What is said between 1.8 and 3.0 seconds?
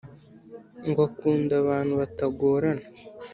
batagorana